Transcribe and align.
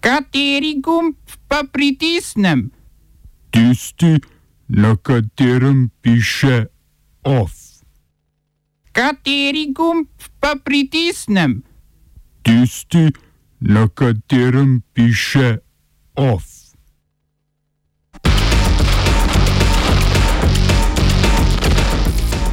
Kateri 0.00 0.80
gumb 0.80 1.16
pa 1.48 1.62
pritisnem? 1.72 2.70
Tisti, 3.50 4.20
na 4.68 4.96
katerem 4.96 5.90
piše 6.00 6.66
OF. 7.22 7.52
Kateri 8.92 9.72
gumb 9.72 10.06
pa 10.40 10.54
pritisnem? 10.64 11.62
Tisti, 12.42 13.10
na 13.60 13.88
katerem 13.88 14.82
piše 14.94 15.58
OF. 16.14 16.44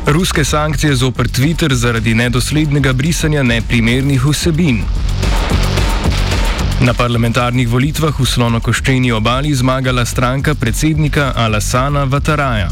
Ruske 0.06 0.46
sankcije 0.46 0.96
zoper 0.96 1.28
Twitter 1.28 1.74
zaradi 1.74 2.14
nedoslednega 2.14 2.94
brisanja 2.94 3.44
neprimernih 3.44 4.26
vsebin. 4.26 4.84
Na 6.86 6.94
parlamentarnih 6.94 7.66
volitvah 7.66 8.14
v 8.14 8.26
slonokoščeni 8.30 9.10
obali 9.10 9.50
zmagala 9.50 10.04
stranka 10.06 10.54
predsednika 10.54 11.32
Alasana 11.34 12.04
Vataraja. 12.06 12.70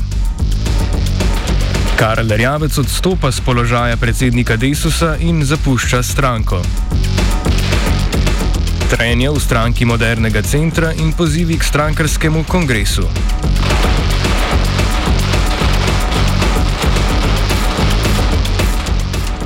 Karel 1.98 2.30
Rjavec 2.30 2.77
odstopa 2.77 3.34
z 3.34 3.41
položaja 3.41 3.98
predsednika 3.98 4.53
Desusa 4.53 5.17
in 5.17 5.41
zapušča 5.41 6.03
stranko. 6.05 6.62
Trenje 8.94 9.34
v 9.34 9.41
stranki 9.41 9.89
modernega 9.89 10.45
centra 10.45 10.94
in 10.94 11.09
pozivi 11.17 11.58
k 11.58 11.66
strankarskemu 11.66 12.45
kongresu. 12.45 13.09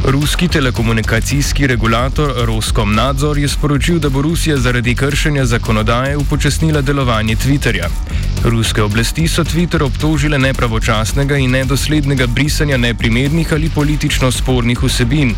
Ruski 0.07 0.47
telekomunikacijski 0.47 1.67
regulator 1.67 2.33
Roskomnadzor 2.45 3.37
je 3.37 3.47
sporočil, 3.47 3.99
da 3.99 4.09
bo 4.09 4.21
Rusija 4.21 4.57
zaradi 4.57 4.95
kršenja 4.95 5.45
zakonodaje 5.45 6.17
upočasnila 6.17 6.81
delovanje 6.81 7.35
Twitterja. 7.35 7.89
Ruske 8.43 8.83
oblasti 8.83 9.27
so 9.27 9.43
Twitter 9.43 9.83
obtožile 9.83 10.39
nepravočasnega 10.39 11.37
in 11.37 11.51
nedoslednega 11.51 12.27
brisanja 12.27 12.77
neprimernih 12.77 13.53
ali 13.53 13.69
politično 13.69 14.31
spornih 14.31 14.83
vsebin. 14.83 15.35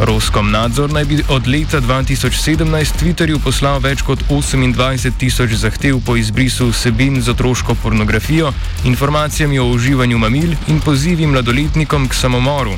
Roskomnadzor 0.00 0.92
naj 0.92 1.04
bi 1.04 1.22
od 1.28 1.46
leta 1.46 1.80
2017 1.80 2.98
Twitterju 3.00 3.38
poslal 3.44 3.78
več 3.80 4.02
kot 4.02 4.24
28 4.30 5.12
tisoč 5.18 5.54
zahtev 5.62 6.00
po 6.06 6.16
izbrisu 6.16 6.68
vsebin 6.72 7.22
z 7.22 7.28
otroško 7.28 7.74
pornografijo, 7.74 8.52
informacijami 8.84 9.58
o 9.58 9.68
uživanju 9.70 10.18
mamil 10.18 10.58
in 10.66 10.80
pozivi 10.80 11.26
mladoletnikom 11.26 12.08
k 12.08 12.14
samomoru. 12.14 12.74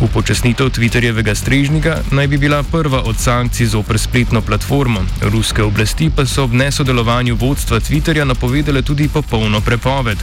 Upočasnitev 0.00 0.70
Twitterjevega 0.74 1.34
strežnika 1.34 1.98
naj 2.10 2.26
bi 2.26 2.38
bila 2.38 2.62
prva 2.62 3.02
od 3.02 3.18
sankcij 3.18 3.66
zoper 3.66 3.98
spletno 3.98 4.40
platformo. 4.40 5.00
Ruske 5.22 5.62
oblasti 5.62 6.10
pa 6.16 6.26
so 6.26 6.44
ob 6.44 6.52
nesodelovanju 6.52 7.36
vodstva 7.36 7.80
Twitterja 7.80 8.24
napovedale 8.24 8.82
tudi 8.82 9.08
popolno 9.08 9.60
prepoved. 9.60 10.18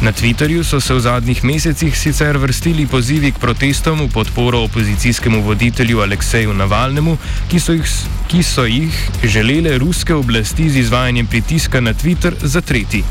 Na 0.00 0.12
Twitterju 0.12 0.64
so 0.64 0.80
se 0.80 0.94
v 0.94 1.00
zadnjih 1.00 1.44
mesecih 1.44 1.98
sicer 1.98 2.36
vrstili 2.36 2.86
pozivi 2.86 3.32
k 3.32 3.38
protestom 3.38 4.00
v 4.00 4.08
podporo 4.12 4.60
opozicijskemu 4.60 5.42
voditelju 5.42 6.00
Alekseju 6.00 6.54
Navalnemu, 6.54 7.16
ki 7.50 7.60
so, 7.60 7.72
jih, 7.72 7.88
ki 8.28 8.42
so 8.42 8.64
jih 8.64 8.94
želele 9.24 9.78
ruske 9.78 10.14
oblasti 10.14 10.70
z 10.70 10.76
izvajanjem 10.76 11.26
pritiska 11.26 11.80
na 11.80 11.94
Twitter 11.94 12.34
zatreti. 12.42 13.02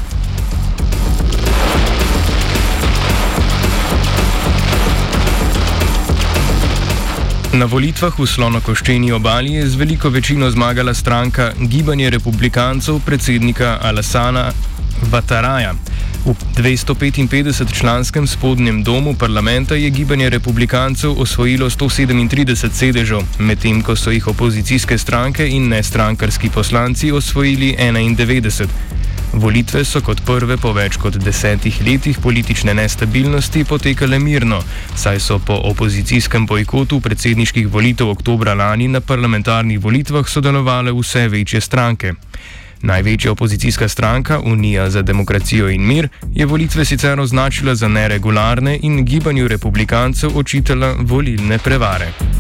Na 7.58 7.66
volitvah 7.66 8.13
v 8.13 8.25
slonokoščeni 8.30 9.09
obali 9.17 9.55
je 9.58 9.63
z 9.66 9.80
veliko 9.81 10.11
večino 10.13 10.45
zmagala 10.53 10.94
stranka 10.94 11.55
Gibanje 11.58 12.11
republikancev 12.13 13.00
predsednika 13.02 13.80
Alasana 13.81 14.52
Vataraja. 15.09 15.73
V 16.25 16.35
255-članskem 16.53 18.28
spodnjem 18.30 18.83
domu 18.83 19.16
parlamenta 19.17 19.73
je 19.75 19.89
Gibanje 19.89 20.29
republikancev 20.29 21.18
osvojilo 21.18 21.69
137 21.69 22.69
sedežev, 22.69 23.25
medtem 23.40 23.81
ko 23.81 23.95
so 23.95 24.13
jih 24.13 24.28
opozicijske 24.28 24.97
stranke 24.97 25.50
in 25.50 25.68
nestrankarski 25.74 26.53
poslanci 26.53 27.12
osvojili 27.12 27.74
91. 27.79 28.69
Volitve 29.33 29.83
so 29.85 30.01
kot 30.01 30.21
prve 30.25 30.57
po 30.57 30.71
več 30.73 30.97
kot 30.97 31.17
desetih 31.21 31.81
letih 31.85 32.17
politične 32.23 32.73
nestabilnosti 32.73 33.63
potekale 33.67 34.19
mirno, 34.19 34.61
saj 34.95 35.19
so 35.19 35.39
po 35.39 35.59
opozicijskem 35.71 36.45
bojkotu 36.47 36.99
predsedniških 36.99 37.67
volitev 37.67 38.09
oktobra 38.09 38.53
lani 38.53 38.88
na 38.88 39.01
parlamentarnih 39.01 39.79
volitvah 39.83 40.27
sodelovale 40.29 40.95
vse 40.95 41.27
večje 41.27 41.61
stranke. 41.61 42.13
Največja 42.81 43.31
opozicijska 43.31 43.88
stranka, 43.88 44.39
Unija 44.39 44.89
za 44.89 45.01
demokracijo 45.01 45.69
in 45.69 45.85
mir, 45.88 46.09
je 46.33 46.45
volitve 46.45 46.85
sicer 46.85 47.19
označila 47.19 47.75
za 47.75 47.88
neregularne 47.88 48.79
in 48.81 49.05
gibanju 49.05 49.47
republikancev 49.47 50.38
očitala 50.38 50.95
volilne 50.99 51.57
prevare. 51.57 52.37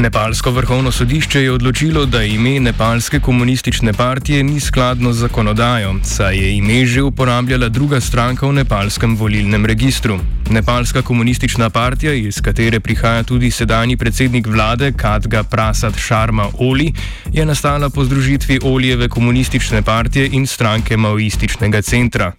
Nepalsko 0.00 0.50
vrhovno 0.50 0.90
sodišče 0.92 1.42
je 1.42 1.52
odločilo, 1.52 2.06
da 2.06 2.22
ime 2.22 2.60
Nepalske 2.60 3.20
komunistične 3.20 3.92
partije 3.92 4.42
ni 4.42 4.60
skladno 4.60 5.12
z 5.12 5.18
zakonodajo, 5.18 5.94
saj 6.04 6.36
je 6.36 6.56
ime 6.56 6.86
že 6.86 7.02
uporabljala 7.02 7.68
druga 7.68 8.00
stranka 8.00 8.46
v 8.46 8.52
nepalskem 8.52 9.16
volilnem 9.16 9.66
registru. 9.66 10.18
Nepalska 10.50 11.02
komunistična 11.02 11.70
partija, 11.70 12.14
iz 12.14 12.40
katere 12.40 12.80
prihaja 12.80 13.22
tudi 13.22 13.50
sedanji 13.50 13.96
predsednik 13.96 14.46
vlade 14.46 14.92
Kadga 14.92 15.42
Prasad 15.42 15.94
Sharma 15.94 16.48
Oli, 16.58 16.92
je 17.32 17.46
nastala 17.46 17.90
po 17.90 18.04
združitvi 18.04 18.58
Olijeve 18.62 19.08
komunistične 19.08 19.82
partije 19.82 20.28
in 20.32 20.46
stranke 20.46 20.96
Maoističnega 20.96 21.82
centra. 21.82 22.32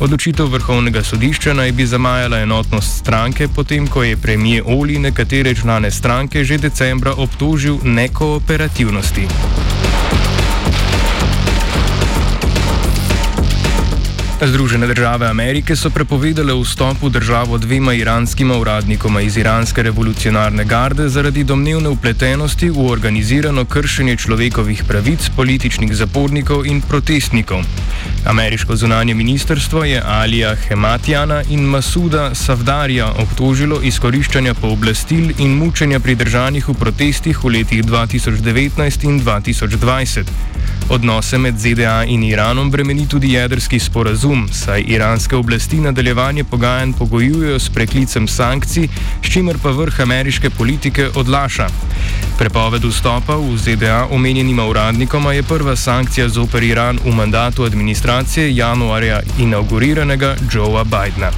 Odločitev 0.00 0.46
vrhovnega 0.46 1.02
sodišča 1.02 1.52
naj 1.54 1.72
bi 1.72 1.86
zamajala 1.86 2.38
enotnost 2.38 2.98
stranke, 2.98 3.48
potem 3.48 3.86
ko 3.86 4.02
je 4.02 4.16
premije 4.16 4.62
Oli 4.66 4.98
nekatere 4.98 5.54
člane 5.54 5.90
stranke 5.90 6.44
že 6.44 6.58
decembra 6.58 6.99
obtožil 7.16 7.80
nekooperativnosti. 7.80 9.24
Združene 14.40 14.86
države 14.86 15.26
Amerike 15.28 15.76
so 15.76 15.90
prepovedale 15.90 16.54
vstop 16.56 17.02
v 17.02 17.10
državo 17.10 17.58
dvema 17.58 17.92
iranskima 17.94 18.56
uradnikoma 18.56 19.20
iz 19.20 19.36
iranske 19.36 19.82
revolucionarne 19.82 20.64
garde 20.64 21.08
zaradi 21.08 21.44
domnevne 21.44 21.88
upletenosti 21.88 22.70
v 22.70 22.86
organizirano 22.88 23.64
kršenje 23.64 24.16
človekovih 24.16 24.84
pravic, 24.88 25.28
političnih 25.36 25.92
zapornikov 25.96 26.66
in 26.66 26.80
protestnikov. 26.80 27.64
Ameriško 28.24 28.76
zunanje 28.76 29.14
ministrstvo 29.14 29.84
je 29.84 30.02
Alija 30.06 30.54
Hematjana 30.56 31.42
in 31.50 31.60
Masuda 31.60 32.34
Savdarja 32.34 33.12
obtožilo 33.18 33.82
izkoriščanja 33.82 34.54
pooblastil 34.54 35.30
in 35.38 35.52
mučenja 35.52 36.00
pridržanih 36.00 36.68
v 36.68 36.74
protestih 36.74 37.44
v 37.44 37.48
letih 37.48 37.84
2019 37.84 39.04
in 39.04 39.20
2020. 39.20 40.59
Odnose 40.90 41.38
med 41.38 41.58
ZDA 41.58 42.04
in 42.04 42.22
Iranom 42.22 42.70
bremeni 42.70 43.04
tudi 43.08 43.32
jedrski 43.32 43.78
sporazum, 43.78 44.48
saj 44.52 44.84
iranske 44.86 45.36
oblasti 45.36 45.76
nadaljevanje 45.80 46.44
pogajanj 46.44 46.92
pogojujejo 46.98 47.58
s 47.58 47.68
preklicem 47.68 48.28
sankcij, 48.28 48.88
s 49.22 49.32
čimer 49.32 49.58
pa 49.62 49.70
vrh 49.70 50.00
ameriške 50.00 50.50
politike 50.50 51.08
odlaša. 51.14 51.68
Prepoved 52.38 52.84
vstopa 52.84 53.36
v 53.36 53.56
ZDA 53.56 54.06
omenjenima 54.10 54.66
uradnikoma 54.66 55.32
je 55.32 55.42
prva 55.42 55.76
sankcija 55.76 56.28
zoper 56.28 56.62
Iran 56.62 56.98
v 57.04 57.14
mandatu 57.14 57.64
administracije 57.64 58.56
januarja 58.56 59.20
inauguriranega 59.38 60.36
Joea 60.52 60.84
Bidna. 60.84 61.30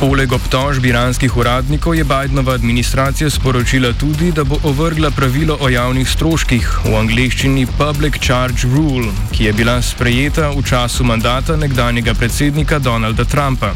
Poleg 0.00 0.32
obtožb 0.32 0.86
iranskih 0.88 1.34
uradnikov 1.36 1.92
je 1.92 2.04
Bidenova 2.08 2.54
administracija 2.56 3.30
sporočila 3.30 3.92
tudi, 3.92 4.30
da 4.32 4.44
bo 4.44 4.56
ovrgla 4.64 5.10
pravilo 5.10 5.58
o 5.60 5.68
javnih 5.68 6.08
stroških 6.08 6.70
v 6.84 6.94
angleščini 6.96 7.66
Public 7.76 8.16
Charge 8.16 8.64
Rule, 8.64 9.12
ki 9.32 9.44
je 9.44 9.52
bila 9.52 9.76
sprejeta 9.82 10.48
v 10.56 10.64
času 10.64 11.04
mandata 11.04 11.56
nekdanjega 11.56 12.14
predsednika 12.14 12.78
Donalda 12.78 13.28
Trumpa. 13.28 13.74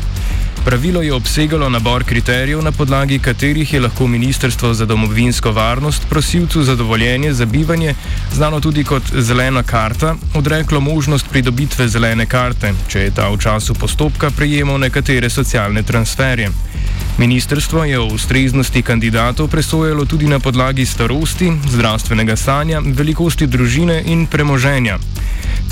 Pravilo 0.65 1.03
je 1.03 1.13
obsegalo 1.13 1.69
nabor 1.69 2.05
kriterijev, 2.05 2.63
na 2.63 2.73
podlagi 2.73 3.19
katerih 3.19 3.73
je 3.73 3.81
lahko 3.81 4.07
Ministrstvo 4.07 4.75
za 4.75 4.87
domovinsko 4.87 5.53
varnost 5.53 6.09
prosilcu 6.09 6.63
za 6.63 6.77
dovoljenje 6.77 7.33
za 7.33 7.45
bivanje, 7.47 7.95
znano 8.33 8.61
tudi 8.61 8.85
kot 8.85 9.03
zelena 9.15 9.63
karta, 9.63 10.15
odreklo 10.35 10.81
možnost 10.81 11.27
pridobitve 11.31 11.89
zelene 11.89 12.27
karte, 12.27 12.73
če 12.89 13.01
je 13.01 13.11
ta 13.11 13.29
v 13.29 13.39
času 13.39 13.75
postopka 13.75 14.31
prejemal 14.31 14.79
nekatere 14.79 15.31
socialne 15.31 15.83
transferje. 15.83 16.49
Ministrstvo 17.19 17.85
je 17.85 17.99
o 17.99 18.07
ustreznosti 18.07 18.83
kandidatov 18.83 19.49
presojalo 19.49 20.05
tudi 20.05 20.27
na 20.27 20.41
podlagi 20.41 20.87
starosti, 20.87 21.53
zdravstvenega 21.71 22.37
stanja, 22.37 22.83
velikosti 22.85 23.47
družine 23.47 24.03
in 24.07 24.27
premoženja. 24.27 24.99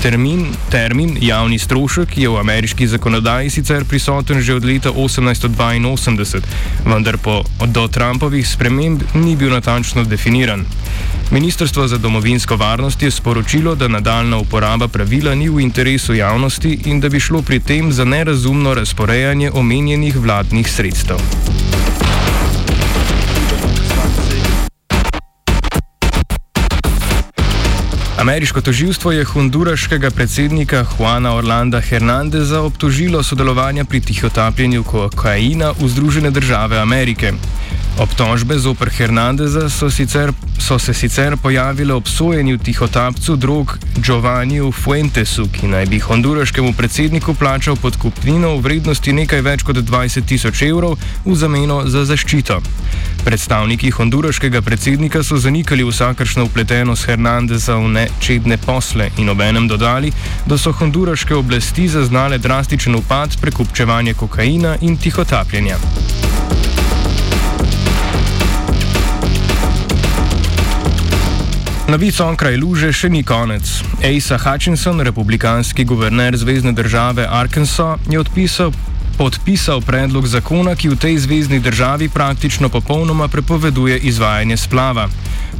Termin, 0.01 0.45
termin 0.71 1.17
javni 1.21 1.59
strošek 1.59 2.17
je 2.17 2.29
v 2.29 2.39
ameriški 2.39 2.87
zakonodaji 2.87 3.49
sicer 3.49 3.85
prisoten 3.85 4.41
že 4.41 4.55
od 4.55 4.65
leta 4.65 4.91
1882, 4.91 6.41
vendar 6.85 7.17
po 7.17 7.43
do 7.67 7.87
Trumpovih 7.87 8.47
sprememb 8.47 9.03
ni 9.13 9.35
bil 9.35 9.51
natančno 9.51 10.03
definiran. 10.03 10.65
Ministrstvo 11.31 11.87
za 11.87 11.97
domovinsko 11.97 12.55
varnost 12.55 13.03
je 13.03 13.11
sporočilo, 13.11 13.75
da 13.75 13.87
nadaljna 13.87 14.37
uporaba 14.37 14.87
pravila 14.87 15.35
ni 15.35 15.49
v 15.49 15.59
interesu 15.59 16.13
javnosti 16.13 16.79
in 16.85 16.99
da 16.99 17.09
bi 17.09 17.19
šlo 17.19 17.41
pri 17.41 17.59
tem 17.59 17.91
za 17.91 18.05
nerazumno 18.05 18.73
razporejanje 18.73 19.51
omenjenih 19.51 20.17
vladnih 20.17 20.71
sredstev. 20.71 21.32
Ameriško 28.23 28.61
toživstvo 28.61 29.11
je 29.11 29.23
honduraškega 29.23 30.09
predsednika 30.11 30.85
Juana 30.99 31.35
Orlanda 31.35 31.81
Hernandeza 31.81 32.61
obtožilo 32.61 33.23
sodelovanja 33.23 33.85
pri 33.85 34.01
tihotapljenju 34.01 34.83
kokaina 34.83 35.73
v 35.79 35.87
Združene 35.87 36.31
države 36.31 36.79
Amerike. 36.79 37.33
Obtožbe 37.97 38.57
zoper 38.57 38.89
Hernandeza 38.89 39.69
so, 39.69 39.89
sicer, 39.89 40.33
so 40.57 40.79
se 40.79 40.93
sicer 40.93 41.37
pojavile 41.37 41.93
obsojenju 41.93 42.57
tihotapcu 42.57 43.35
drog 43.35 43.77
Giovanniju 43.97 44.71
Fuentesu, 44.71 45.45
ki 45.53 45.67
naj 45.67 45.85
bi 45.85 45.99
honduraškemu 45.99 46.73
predsedniku 46.73 47.33
plačal 47.33 47.75
podkupnino 47.75 48.55
v 48.57 48.61
vrednosti 48.61 49.13
nekaj 49.13 49.41
več 49.41 49.63
kot 49.63 49.77
20 49.77 50.25
tisoč 50.25 50.61
evrov 50.65 50.97
v 51.25 51.35
zameno 51.35 51.83
za 51.85 52.01
zaščito. 52.05 52.57
Predstavniki 53.25 53.91
honduraškega 53.91 54.61
predsednika 54.61 55.21
so 55.23 55.37
zanikali 55.37 55.85
vsakršno 55.85 56.49
upletenost 56.49 57.05
Hernandeza 57.05 57.77
v 57.77 57.93
nečedne 57.93 58.57
posle 58.57 59.11
in 59.17 59.29
obenem 59.29 59.69
dodali, 59.69 60.09
da 60.49 60.57
so 60.57 60.73
honduraške 60.73 61.35
oblasti 61.35 61.87
zaznale 61.87 62.41
drastičen 62.41 62.95
upad 62.95 63.37
prekupčevanja 63.41 64.17
kokaina 64.17 64.77
in 64.81 64.97
tihotapljenja. 64.97 65.77
Novica 71.83 72.23
onkraj 72.31 72.55
luže 72.55 72.93
še 72.95 73.09
ni 73.11 73.25
konec. 73.27 73.67
Asa 73.99 74.37
Hutchinson, 74.39 75.01
republikanski 75.03 75.83
guverner 75.83 76.37
Zvezdne 76.37 76.71
države 76.71 77.27
Arkansas, 77.27 77.99
je 78.07 78.19
odpisal, 78.19 78.71
podpisal 79.17 79.81
predlog 79.81 80.27
zakona, 80.27 80.75
ki 80.75 80.89
v 80.89 80.95
tej 80.95 81.17
zvezdni 81.17 81.59
državi 81.59 82.09
praktično 82.09 82.69
popolnoma 82.69 83.27
prepoveduje 83.27 83.97
izvajanje 83.97 84.57
splava. 84.57 85.07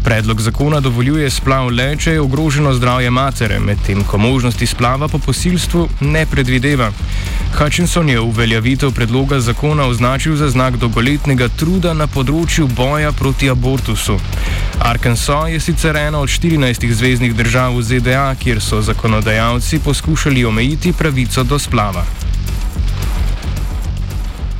Predlog 0.04 0.42
zakona 0.42 0.80
dovoljuje 0.80 1.30
splav 1.30 1.70
le, 1.70 1.96
če 1.96 2.12
je 2.12 2.22
ogroženo 2.22 2.74
zdravje 2.74 3.10
matere, 3.10 3.60
medtem 3.60 4.04
ko 4.04 4.18
možnosti 4.18 4.66
splava 4.66 5.08
po 5.08 5.20
posilstvu 5.20 5.88
ne 6.02 6.26
predvideva. 6.26 6.92
Hutchinson 7.58 8.10
je 8.10 8.20
uveljavitev 8.20 8.92
predloga 8.92 9.40
zakona 9.40 9.86
označil 9.86 10.36
za 10.36 10.50
znak 10.50 10.78
dolgoletnega 10.78 11.48
truda 11.48 11.94
na 11.94 12.08
področju 12.08 12.68
boja 12.68 13.12
proti 13.12 13.50
abortusu. 13.50 14.20
Arkansas 14.80 15.54
je 15.54 15.60
sicer 15.60 15.96
ena 15.96 16.20
od 16.20 16.30
14 16.30 16.92
zvezdnih 16.92 17.36
držav 17.36 17.78
v 17.78 17.84
ZDA, 17.84 18.36
kjer 18.36 18.62
so 18.62 18.82
zakonodajalci 18.82 19.80
poskušali 19.80 20.46
omejiti 20.46 20.94
pravico 20.94 21.44
do 21.44 21.60
splava. 21.60 22.06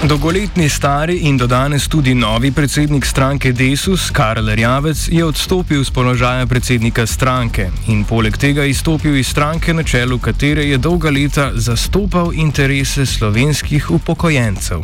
Dolgoletni 0.00 0.68
stari 0.68 1.28
in 1.28 1.36
do 1.36 1.46
danes 1.46 1.86
tudi 1.86 2.14
novi 2.14 2.50
predsednik 2.52 3.04
stranke 3.04 3.52
Desus, 3.52 4.10
Karl 4.10 4.48
Rjavec, 4.48 5.08
je 5.12 5.24
odstopil 5.24 5.84
z 5.84 5.90
položaja 5.90 6.46
predsednika 6.46 7.04
stranke 7.06 7.68
in 7.86 8.04
poleg 8.08 8.36
tega 8.40 8.64
izstopil 8.64 9.18
iz 9.20 9.28
stranke, 9.28 9.74
na 9.76 9.82
čelu 9.82 10.18
katere 10.18 10.64
je 10.64 10.78
dolga 10.78 11.10
leta 11.12 11.50
zastopal 11.54 12.32
interese 12.32 13.04
slovenskih 13.06 13.90
upokojencev. 13.90 14.80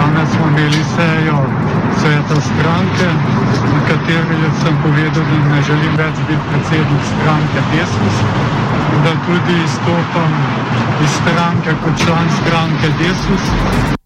Danes 0.00 0.32
smo 0.32 0.48
imeli 0.48 0.82
sejo 0.96 1.44
sveta 2.00 2.40
stranke, 2.40 3.08
na 3.68 3.80
kateri 3.84 4.48
sem 4.64 4.74
povedal, 4.82 5.28
da 5.28 5.52
ne 5.52 5.60
želim 5.68 5.94
več 6.00 6.24
biti 6.24 6.40
predsednik 6.48 7.04
stranke 7.12 7.60
Desus, 7.76 8.16
da 9.04 9.12
tudi 9.28 9.60
izstopam 9.68 10.32
iz 11.04 11.12
stranke 11.20 11.70
kot 11.84 11.94
član 12.00 12.26
stranke 12.40 12.88
Desus. 12.96 13.97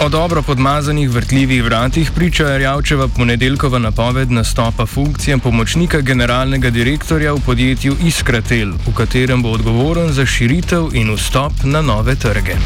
O 0.00 0.08
dobro 0.08 0.42
podmazanih 0.42 1.10
vrtljivih 1.10 1.64
vratih 1.64 2.10
priča 2.14 2.56
Rjavčeva 2.56 3.08
ponedeljkova 3.08 3.78
napoved 3.78 4.30
nastopa 4.30 4.86
funkcije 4.86 5.38
pomočnika 5.38 6.00
generalnega 6.00 6.70
direktorja 6.70 7.32
v 7.32 7.40
podjetju 7.46 7.96
Iskratel, 8.04 8.72
v 8.86 8.94
katerem 8.94 9.42
bo 9.42 9.50
odgovoren 9.50 10.12
za 10.12 10.26
širitev 10.26 10.92
in 10.92 11.14
vstop 11.14 11.52
na 11.64 11.82
nove 11.82 12.14
trge. 12.14 12.56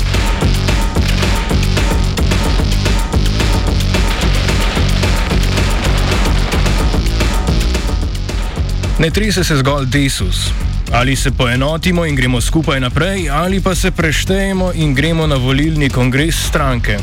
Ne 8.99 9.11
trese 9.11 9.44
se 9.44 9.56
zgolj 9.56 9.87
desus. 9.87 10.50
Ali 10.93 11.17
se 11.17 11.31
poenotimo 11.31 12.07
in 12.07 12.17
gremo 12.17 12.41
skupaj 12.41 12.81
naprej, 12.81 13.31
ali 13.31 13.61
pa 13.61 13.75
se 13.75 13.91
preštejemo 13.91 14.73
in 14.75 14.95
gremo 14.95 15.27
na 15.27 15.37
volilni 15.37 15.91
kongres 15.91 16.47
stranke. 16.47 16.99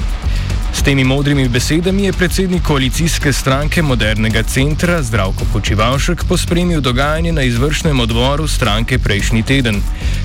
S 0.73 0.81
temi 0.83 1.03
modrimi 1.03 1.49
besedami 1.49 2.03
je 2.03 2.13
predsednik 2.13 2.63
koalicijske 2.63 3.33
stranke 3.33 3.81
Modernega 3.81 4.43
centra 4.43 5.01
Zdravko 5.03 5.45
Počivalšek 5.53 6.23
pospremil 6.29 6.81
dogajanje 6.81 7.31
na 7.31 7.41
izvršnem 7.41 7.99
odboru 7.99 8.47
stranke 8.47 8.99
prejšnji 8.99 9.43
teden. 9.43 9.81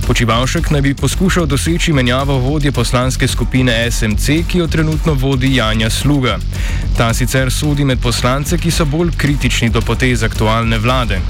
Počivalšek 0.06 0.70
naj 0.70 0.80
bi 0.80 0.94
poskušal 0.94 1.46
doseči 1.46 1.92
menjavo 1.92 2.38
vodje 2.38 2.72
poslanske 2.72 3.28
skupine 3.28 3.90
SMC, 3.90 4.26
ki 4.48 4.58
jo 4.58 4.66
trenutno 4.66 5.14
vodi 5.14 5.54
Janja 5.56 5.90
Sluga. 5.90 6.38
Ta 6.96 7.14
sicer 7.14 7.52
sodi 7.52 7.84
med 7.84 7.98
poslance, 7.98 8.58
ki 8.58 8.70
so 8.70 8.84
bolj 8.84 9.10
kritični 9.16 9.70
do 9.70 9.80
potez 9.80 10.22
aktualne 10.22 10.78
vlade. 10.78 11.20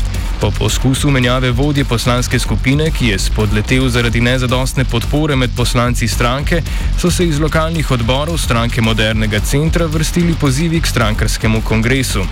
Po 0.42 0.50
poskusu 0.50 1.10
menjave 1.10 1.50
vodje 1.50 1.84
poslanske 1.84 2.38
skupine, 2.38 2.90
ki 2.90 3.06
je 3.06 3.18
spodletel 3.18 3.84
zaradi 3.88 4.20
nezadostne 4.20 4.84
podpore 4.84 5.36
med 5.36 5.50
poslanci 5.56 6.08
stranke, 6.08 6.62
so 6.98 7.10
se 7.10 7.26
iz 7.26 7.38
lokalnih 7.38 7.90
odborov 7.90 8.38
stranke 8.38 8.82
Modernega 8.82 9.40
centra 9.40 9.86
vrstili 9.86 10.34
pozivi 10.34 10.80
k 10.80 10.86
strankarskemu 10.86 11.60
kongresu. 11.60 12.24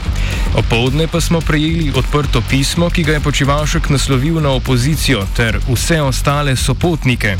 Opoldne 0.54 1.06
pa 1.06 1.20
smo 1.20 1.40
prejeli 1.40 1.92
odprto 1.94 2.42
pismo, 2.50 2.90
ki 2.90 3.02
ga 3.02 3.12
je 3.12 3.20
počivalšek 3.20 3.88
naslovil 3.88 4.42
na 4.42 4.50
opozicijo 4.58 5.22
ter 5.36 5.60
vse 5.68 6.02
ostale 6.02 6.56
sopotnike. 6.56 7.36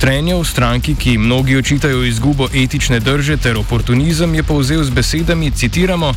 Trenje 0.00 0.34
v 0.34 0.44
stranki, 0.44 0.94
ki 0.94 1.18
mnogi 1.18 1.56
očitajo 1.56 2.04
izgubo 2.04 2.48
etične 2.54 3.00
drže 3.00 3.36
ter 3.36 3.60
oportunizem, 3.60 4.34
je 4.34 4.42
povzel 4.42 4.84
z 4.84 4.90
besedami, 4.90 5.50
citiramo, 5.50 6.14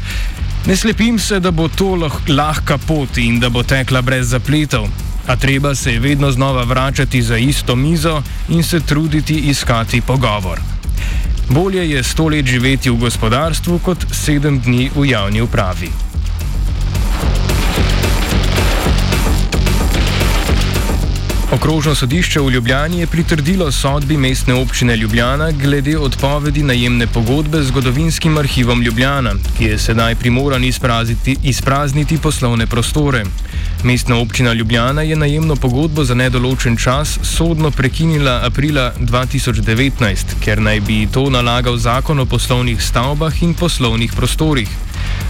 Ne 0.67 0.75
slepim 0.75 1.19
se, 1.19 1.39
da 1.39 1.51
bo 1.51 1.67
to 1.67 1.95
lah 1.95 2.13
lahka 2.27 2.77
pot 2.77 3.17
in 3.17 3.39
da 3.39 3.49
bo 3.49 3.63
tekla 3.63 4.01
brez 4.01 4.29
zapletov. 4.29 4.87
A 5.27 5.35
treba 5.35 5.75
se 5.75 5.93
je 5.93 5.99
vedno 5.99 6.31
znova 6.31 6.63
vračati 6.63 7.21
za 7.21 7.37
isto 7.37 7.75
mizo 7.75 8.21
in 8.49 8.63
se 8.63 8.79
truditi 8.79 9.35
iskati 9.35 10.01
pogovor. 10.01 10.59
Bolje 11.49 11.89
je 11.89 12.03
sto 12.03 12.27
let 12.27 12.45
živeti 12.45 12.89
v 12.89 12.97
gospodarstvu 12.97 13.79
kot 13.79 14.05
sedem 14.11 14.59
dni 14.59 14.89
v 14.95 15.05
javni 15.09 15.41
upravi. 15.41 16.04
Okrožno 21.55 21.95
sodišče 21.95 22.41
v 22.41 22.49
Ljubljani 22.51 22.97
je 22.99 23.07
pritrdilo 23.07 23.71
sodbi 23.71 24.17
mestne 24.17 24.53
občine 24.53 24.97
Ljubljana 24.97 25.51
glede 25.51 25.97
odpovedi 25.97 26.63
najemne 26.63 27.07
pogodbe 27.07 27.61
z 27.63 27.67
zgodovinskim 27.67 28.37
arhivom 28.37 28.81
Ljubljana, 28.81 29.31
ki 29.57 29.63
je 29.63 29.77
sedaj 29.77 30.15
primoran 30.15 30.63
izprazniti, 30.63 31.37
izprazniti 31.43 32.17
poslovne 32.17 32.67
prostore. 32.67 33.23
Mestna 33.83 34.17
občina 34.17 34.53
Ljubljana 34.53 35.01
je 35.01 35.15
najemno 35.15 35.55
pogodbo 35.55 36.03
za 36.03 36.15
nedoločen 36.15 36.77
čas 36.77 37.19
sodno 37.23 37.71
prekinila 37.71 38.41
aprila 38.43 38.91
2019, 38.99 40.35
ker 40.43 40.61
naj 40.61 40.79
bi 40.79 41.07
to 41.13 41.29
nalagal 41.29 41.77
zakon 41.77 42.19
o 42.19 42.25
poslovnih 42.25 42.83
stavbah 42.83 43.43
in 43.43 43.53
poslovnih 43.53 44.13
prostorih. 44.13 44.69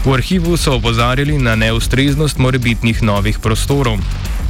V 0.06 0.14
arhivu 0.14 0.58
so 0.58 0.74
opozarjali 0.76 1.38
na 1.38 1.56
neustreznost 1.56 2.38
morebitnih 2.38 3.04
novih 3.04 3.40
prostorov. 3.40 4.00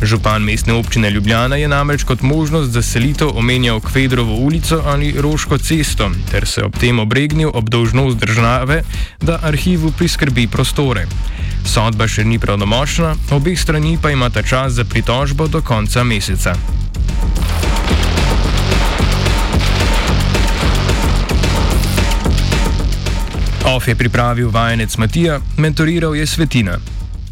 Župan 0.01 0.43
mestne 0.43 0.73
občine 0.73 1.09
Ljubljana 1.09 1.55
je 1.55 1.67
namreč 1.67 2.03
kot 2.03 2.21
možnost 2.21 2.71
za 2.71 2.81
selitev 2.81 3.37
omenjal 3.37 3.79
Kvedrovo 3.79 4.35
ulico 4.35 4.81
ali 4.85 5.15
Roško 5.17 5.57
cesto, 5.57 6.11
ter 6.31 6.47
se 6.47 6.63
ob 6.63 6.77
tem 6.77 6.99
obregnil 6.99 7.51
ob 7.53 7.69
dolžnost 7.69 8.17
države, 8.17 8.83
da 9.21 9.39
arhivu 9.43 9.91
priskrbi 9.91 10.47
prostore. 10.47 11.07
Sodba 11.65 12.07
še 12.07 12.23
ni 12.23 12.39
pravnomočna, 12.39 13.15
obeh 13.31 13.59
strani 13.59 13.97
pa 14.01 14.11
imata 14.11 14.43
čas 14.43 14.73
za 14.73 14.83
pritožbo 14.83 15.47
do 15.47 15.61
konca 15.61 16.03
meseca. 16.03 16.55
OF 23.65 23.87
je 23.87 23.95
pripravil 23.95 24.49
vajenec 24.49 24.97
Matija, 24.97 25.39
mentoriral 25.57 26.15
je 26.15 26.27
Svetina. 26.27 26.77